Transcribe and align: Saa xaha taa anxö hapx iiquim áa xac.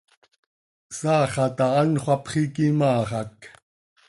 Saa 0.99 1.23
xaha 1.33 1.49
taa 1.57 1.73
anxö 1.81 2.03
hapx 2.05 2.31
iiquim 2.41 2.77
áa 2.89 3.01
xac. 3.11 3.37